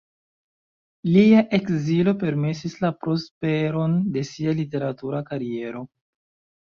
Lia 1.15 1.43
ekzilo 1.57 2.13
permesis 2.25 2.75
la 2.85 2.91
prosperon 3.03 3.95
de 4.17 4.25
sia 4.31 4.59
literatura 4.61 5.25
kariero. 5.33 5.85